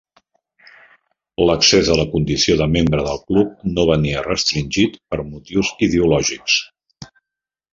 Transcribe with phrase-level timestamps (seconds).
[1.49, 6.57] L'accés a la condició de membre del club no venia restringit per motius ideològics.